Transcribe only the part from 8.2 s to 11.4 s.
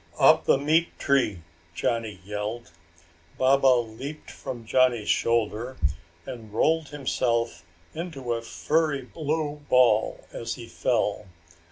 a furry blue ball as he fell.